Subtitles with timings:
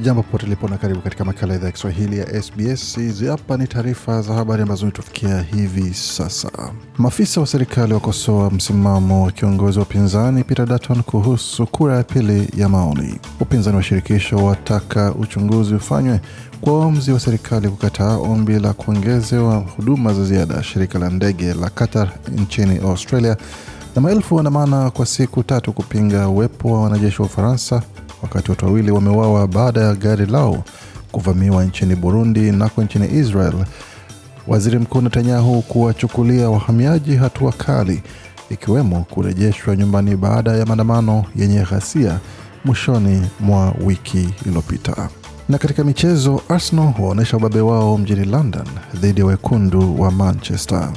[0.00, 2.96] Jambo popote lipo na karibu katika makala idhaa ya Kiswahili ya SBS.
[2.96, 6.50] Hizi hapa ni taarifa za habari ambazo imetufikia hivi sasa.
[6.98, 12.48] Maafisa wa serikali wakosoa msimamo wa kiongozi wa upinzani Peter Dutton kuhusu kura ya pili
[12.56, 13.18] ya maoni.
[13.40, 16.20] Upinzani wa shirikisho wataka uchunguzi ufanywe
[16.60, 21.70] kwa uamuzi wa serikali kukataa ombi la kuongezewa huduma za ziada shirika la ndege la
[21.70, 23.36] Qatar nchini Australia,
[23.96, 27.82] na maelfu waandamana kwa siku tatu kupinga uwepo wa wanajeshi wa Ufaransa
[28.22, 30.64] wakati watu wawili wameuawa baada ya gari lao
[31.12, 33.54] kuvamiwa nchini Burundi nako nchini Israel.
[34.46, 38.02] Waziri Mkuu Netanyahu kuwachukulia wahamiaji hatua kali,
[38.50, 42.18] ikiwemo kurejeshwa nyumbani baada ya maandamano yenye ghasia
[42.64, 45.08] mwishoni mwa wiki iliyopita.
[45.48, 50.90] Na katika michezo, Arsenal waonyesha ubabe wao mjini London dhidi ya wekundu wa Manchester.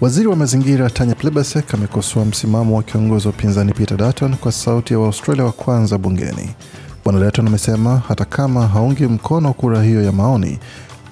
[0.00, 4.92] Waziri wa mazingira Tanya Plibersek amekosoa msimamo wa kiongozi wa upinzani Peter Dutton kwa sauti
[4.92, 6.50] ya waaustralia wa kwanza bungeni.
[7.04, 10.58] Bwana Dutton amesema hata kama haungi mkono kura hiyo ya maoni,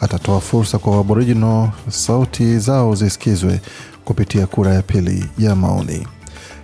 [0.01, 3.61] atatoa fursa kwa Aboriginal sauti zao zisikizwe
[4.05, 6.07] kupitia kura ya pili ya maoni.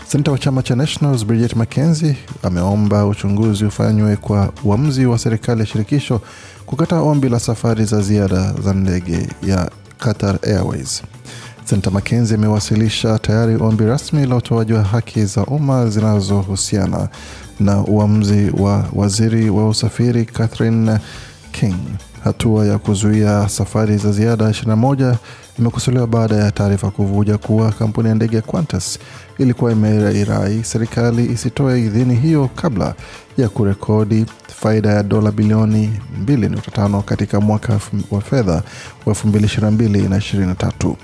[0.07, 5.67] Senata wa chama cha Nationals Bridget McKenzie ameomba uchunguzi ufanywe kwa uamuzi wa serikali ya
[5.67, 6.21] shirikisho
[6.67, 11.03] kukataa ombi la safari za ziada za ndege ya Qatar Airways.
[11.69, 17.09] Senata Makenzi amewasilisha tayari ombi rasmi la utoaji wa haki za umma zinazohusiana
[17.61, 20.99] na uamuzi wa waziri wa usafiri Catherine
[21.53, 21.75] King.
[22.25, 25.15] Hatua ya kuzuia safari za ziada 21
[25.59, 28.99] imekosolewa baada ya taarifa kuvuja kuwa kampuni ya ndege ya Qantas
[29.39, 32.95] ilikuwa imeirai serikali isitoe idhini hiyo kabla
[33.39, 34.27] ya kurekodi
[34.61, 35.93] faida ya dola bilioni
[36.25, 37.81] 2.5 katika mwaka
[38.11, 38.63] wa fedha
[39.07, 40.95] wa 2022 na 23.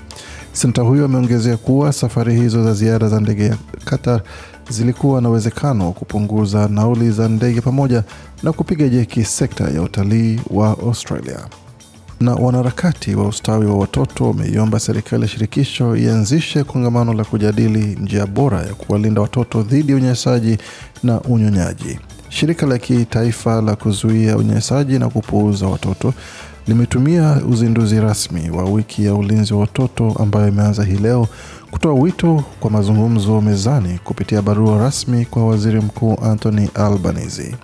[0.55, 4.21] Senata huyo ameongezea kuwa safari hizo za ziara za ndege ya Qatar
[4.69, 8.03] zilikuwa na uwezekano wa kupunguza nauli za ndege pamoja
[8.43, 11.39] na kupiga jeki sekta ya utalii wa Australia.
[12.19, 18.25] Na wanaharakati wa ustawi wa watoto wameiomba serikali ya shirikisho ianzishe kongamano la kujadili njia
[18.25, 20.57] bora ya kuwalinda watoto dhidi ya unyanyasaji
[21.03, 21.99] na unyonyaji.
[22.29, 26.13] Shirika la kitaifa la kuzuia unyanyasaji na kupuuza watoto
[26.67, 31.27] limetumia uzinduzi rasmi wa wiki ya ulinzi wa watoto ambayo imeanza hii leo
[31.71, 37.55] kutoa wito kwa mazungumzo mezani kupitia barua rasmi kwa waziri mkuu Anthony Albanese.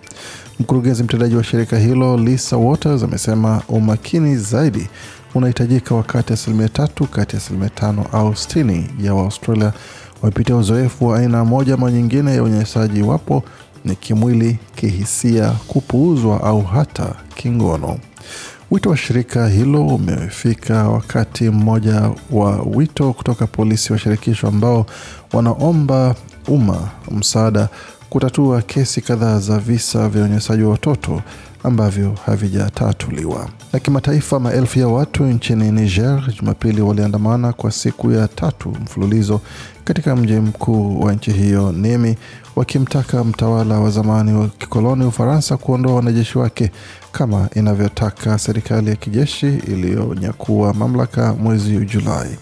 [0.60, 4.88] Mkurugenzi mtendaji wa shirika hilo Lisa Waters amesema umakini zaidi
[5.36, 9.74] unahitajika wakati asilimia tatu kati ya asilimia tano au sitini ya Waaustralia
[10.22, 13.44] wamepitia uzoefu wa aina moja ama nyingine ya unyanyasaji, iwapo
[13.86, 17.98] ni kimwili, kihisia, kupuuzwa au hata kingono.
[18.72, 24.86] Wito wa shirika hilo umefika wakati mmoja wa wito kutoka polisi wa shirikisho ambao
[25.34, 26.16] wanaomba
[26.48, 27.70] umma msaada
[28.10, 31.22] kutatua kesi kadhaa za visa vya unyanyasaji wa watoto
[31.64, 33.50] ambavyo havijatatuliwa.
[33.74, 39.42] Na kimataifa, maelfu ya watu nchini Niger Jumapili waliandamana kwa siku ya tatu mfululizo
[39.84, 42.16] katika mji mkuu wa nchi hiyo Niamey,
[42.56, 46.72] wakimtaka mtawala wa zamani wa kikoloni Ufaransa kuondoa wanajeshi wake
[47.12, 52.38] kama inavyotaka serikali ya kijeshi iliyonyakua mamlaka mwezi Julai.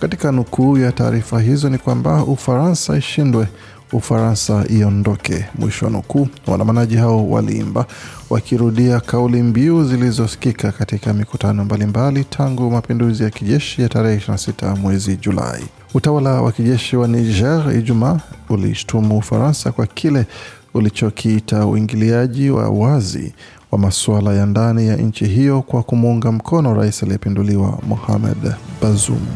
[0.00, 3.46] Katika nukuu ya taarifa hizo ni kwamba Ufaransa ishindwe
[3.92, 6.28] Ufaransa iondoke, mwisho wa nukuu.
[6.46, 7.86] Waandamanaji hao waliimba
[8.30, 15.16] wakirudia kauli mbiu zilizosikika katika mikutano mbalimbali tangu mapinduzi ya kijeshi ya tarehe 26 mwezi
[15.16, 15.64] Julai.
[15.94, 20.26] Utawala wa kijeshi wa Niger Ijumaa ulishtumu Ufaransa kwa kile
[20.74, 23.32] ulichokiita uingiliaji wa wazi
[23.70, 29.26] wa masuala ya ndani ya nchi hiyo kwa kumuunga mkono rais aliyepinduliwa Mohamed Bazoum.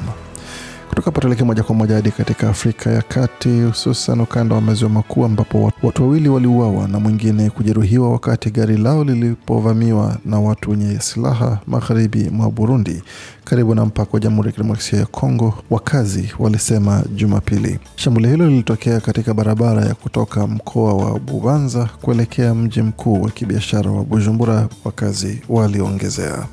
[0.93, 4.91] Kutoka hapo tuelekee moja kwa moja hadi katika Afrika ya Kati, hususan ukanda wa maziwa
[4.91, 11.01] makuu, ambapo watu wawili waliuawa na mwingine kujeruhiwa wakati gari lao lilipovamiwa na watu wenye
[11.01, 13.03] silaha magharibi mwa Burundi,
[13.45, 17.79] karibu na mpaka wa Jamhuri ya Kidemokrasia ya Kongo, wakazi walisema Jumapili.
[17.97, 23.91] Shambulio hilo lilitokea katika barabara ya kutoka mkoa wa Bubanza kuelekea mji mkuu wa kibiashara
[23.91, 26.47] wa Bujumbura, wakazi waliongezea.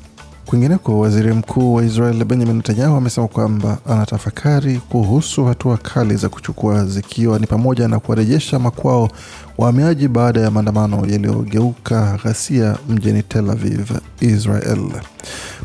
[0.49, 6.85] Kwingineko, waziri mkuu wa Israel Benjamin Netanyahu amesema kwamba anatafakari kuhusu hatua kali za kuchukua
[6.85, 9.09] zikiwa ni pamoja na kuwarejesha makwao
[9.57, 14.91] wahamiaji baada ya maandamano yaliyogeuka ghasia mjini Tel Aviv, Israel.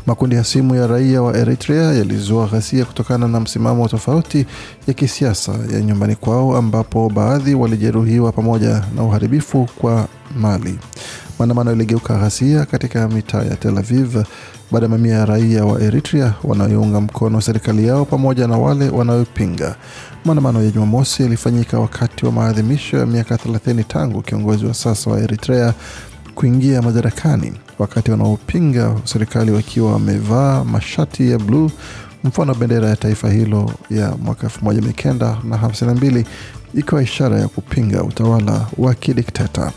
[0.05, 4.45] Makundi ya simu ya raia wa Eritrea yalizua ghasia kutokana na msimamo tofauti
[4.87, 10.07] ya kisiasa ya nyumbani kwao, ambapo baadhi walijeruhiwa pamoja na uharibifu kwa
[10.39, 10.79] mali.
[11.39, 14.17] Maandamano yaligeuka ghasia katika mitaa ya Tel Aviv
[14.75, 19.75] baada ya mamia ya raia wa Eritrea wanaoiunga mkono serikali yao pamoja na wale wanaopinga.
[20.25, 25.19] Maandamano ya Jumamosi yalifanyika wakati wa maadhimisho ya miaka 30 tangu kiongozi wa sasa wa
[25.19, 25.73] Eritrea
[26.35, 31.71] kuingia madarakani, wakati wanaopinga serikali wakiwa wamevaa mashati ya bluu,
[32.23, 36.23] mfano bendera ya taifa hilo ya mwaka 1952
[36.73, 39.71] ikiwa ishara ya kupinga utawala wa kidikteta.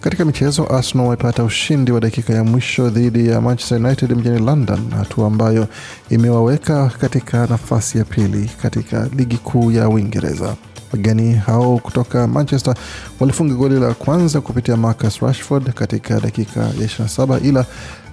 [0.00, 4.90] Katika michezo, Arsenal wamepata ushindi wa dakika ya mwisho dhidi ya Manchester United mjini London,
[4.96, 5.68] hatua ambayo
[6.10, 10.54] imewaweka katika nafasi ya pili katika ligi kuu ya Uingereza.
[10.92, 12.74] Wageni hao kutoka Manchester
[13.20, 17.66] walifunga goli la kwanza kupitia Marcus Rashford katika dakika ya 27, ila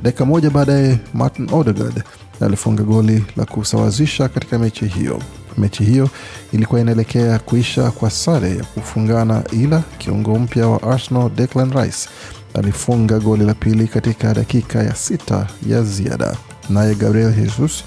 [0.03, 2.03] dakika moja baadaye Martin Odegaard
[2.41, 5.21] alifunga goli la kusawazisha katika mechi hiyo.
[5.57, 6.09] Mechi hiyo
[6.51, 12.09] ilikuwa inaelekea kuisha kwa sare ya kufungana, ila kiungo mpya wa Arsenal Declan Rice
[12.53, 16.35] alifunga goli la pili katika dakika ya sita ya ziada.
[16.69, 17.83] Naye Gabriel Jesus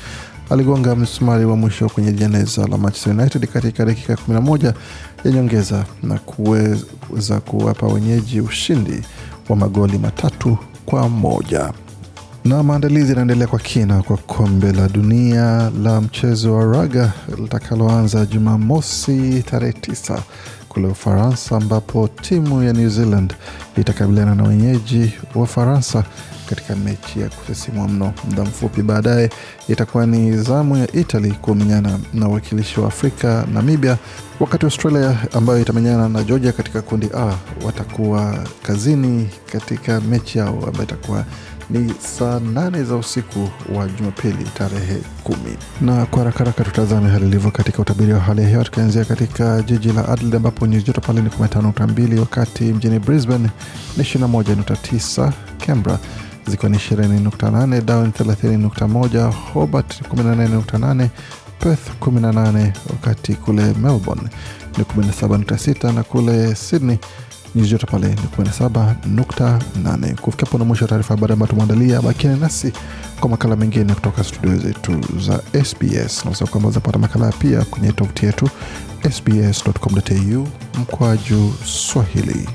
[0.50, 4.72] aligonga msumari wa mwisho kwenye jeneza la Manchester United katika dakika 11
[5.24, 9.02] ya nyongeza na kuweza kuwapa wenyeji ushindi
[9.48, 11.72] wa magoli matatu kwa moja.
[12.44, 19.42] Na maandalizi yanaendelea kwa kina kwa kombe la dunia la mchezo wa raga litakaloanza Jumamosi
[19.50, 20.22] tarehe tisa
[20.68, 23.34] kule Ufaransa, ambapo timu ya New Zealand
[23.76, 26.04] itakabiliana na wenyeji wa Faransa
[26.48, 28.12] katika mechi ya kusisimua mno.
[28.30, 29.30] Muda mfupi baadaye
[29.68, 33.98] itakuwa ni zamu ya Italy kumenyana na uwakilishi wa Afrika Namibia,
[34.40, 37.34] wakati Australia ambayo itamenyana na Georgia katika kundi A
[37.66, 41.24] watakuwa kazini katika mechi yao ambayo itakuwa
[41.70, 45.56] ni saa nane za usiku wa Jumapili tarehe kumi.
[45.80, 49.62] Na kwa haraka haraka tutazame hali ilivyo katika utabiri wa hali ya hewa, tukianzia katika
[49.62, 53.50] jiji la Adelaide ambapo nyuzi joto pale ni 15.2, wakati mjini Brisbane
[53.96, 55.32] ni 21.9,
[55.66, 55.98] Canberra
[56.46, 61.08] zikiwa ni 20.8, Darwin 30.1, Hobart 18.8,
[61.58, 64.28] Perth 18, wakati kule Melbourne
[64.78, 66.98] ni 17.6 na kule Sydney
[67.54, 70.14] nyuzi joto pale ni 17.8.
[70.20, 72.02] Kufikia hapo na mwisho wa taarifa habari ambayo tumeandalia.
[72.02, 72.72] Bakiani nasi
[73.20, 78.26] kwa makala mengine kutoka studio zetu za SBS na kwamba uzapata makala pia kwenye tovuti
[78.26, 78.48] yetu
[79.12, 80.48] sbs.com.au
[80.80, 82.48] mkwaju Swahili.